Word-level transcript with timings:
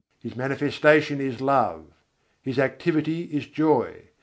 His 0.19 0.35
manifestation 0.35 1.21
is 1.21 1.41
love; 1.41 1.85
His 2.41 2.57
activity 2.57 3.25
is 3.25 3.45
joy. 3.45 4.09